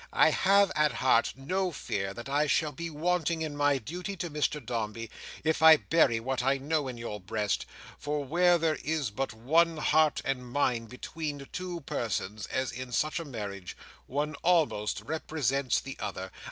[0.13, 4.31] I have, at heart, no fear that I shall be wanting in my duty to
[4.31, 5.11] Mr Dombey,
[5.43, 7.67] if I bury what I know in your breast;
[7.99, 13.25] for where there is but one heart and mind between two persons—as in such a
[13.25, 16.31] marriage—one almost represents the other.